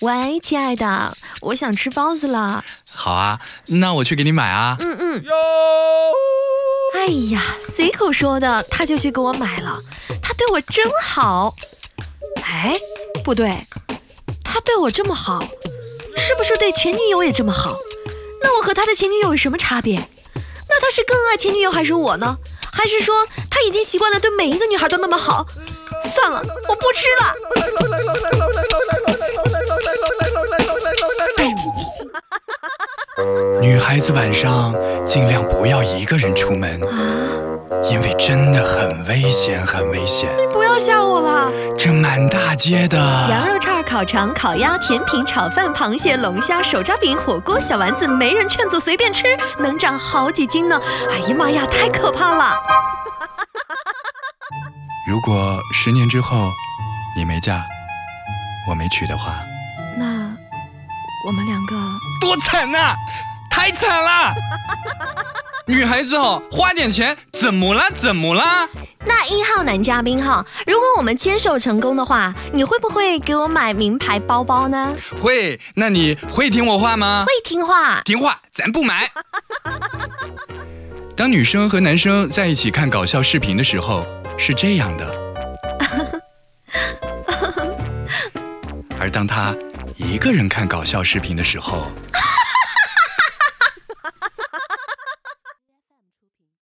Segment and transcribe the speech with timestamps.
[0.00, 2.64] 喂，亲爱的，我想吃包子了。
[2.92, 4.76] 好啊，那我去给你买啊。
[4.80, 5.24] 嗯嗯。
[6.94, 7.42] 哎呀，
[7.74, 9.78] 随口说的，他就去给我买了。
[10.22, 11.54] 他对我真好。
[12.44, 12.78] 哎，
[13.24, 13.66] 不对，
[14.44, 15.42] 他对我这么好，
[16.16, 17.76] 是不是对前女友也这么好？
[18.42, 19.96] 那我和他的前女友有什么差别？
[20.68, 22.36] 那他是更爱前女友还是我呢？
[22.72, 25.46] 还是说他已经习惯了对每一个女孩都那么好？
[26.14, 27.34] 算了，我不吃了。
[33.60, 34.74] 女孩子晚上
[35.06, 36.96] 尽量不要一个人出门啊，
[37.84, 40.30] 因为真的很危险，很危险。
[40.38, 41.52] 你不要吓我了。
[41.76, 50.80] 这满大街的羊肉串、烤肠、烤鸭、甜品、炒饭、螃蟹、龙虾、手抓饼、火锅、小丸子，没人劝阻，随便吃，能长好几斤呢。
[51.10, 52.56] 哎呀妈呀，太可怕了！
[55.06, 56.48] 如果十年之后
[57.14, 57.62] 你没嫁，
[58.70, 59.34] 我没娶的话，
[59.98, 60.31] 那
[61.26, 61.76] 我们两个
[62.20, 62.94] 多惨呐！
[63.50, 64.34] 太惨了！
[65.68, 67.82] 女孩子哦，花点钱怎么了？
[67.94, 68.68] 怎么了？
[69.04, 74.92] 那一号男嘉宾哈，如果我们牵手成功的话，你会不会给我买名牌包包呢？
[75.20, 75.60] 会。
[75.74, 77.24] 那你会听我话吗？
[77.26, 78.00] 会听话。
[78.04, 79.08] 听话，咱不买。
[81.14, 84.04] 当女生和男生在一起看搞笑视频的时候，
[84.36, 85.22] 是这样的。
[88.98, 89.54] 而当他
[89.96, 91.90] 一个人看搞笑视频的时候。